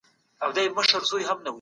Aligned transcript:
خپلي 0.39 0.43
اړیکي 0.43 0.69
به 0.73 0.75
په 0.75 0.81
رښتینولۍ 0.81 1.23
سره 1.27 1.35
پالئ. 1.37 1.49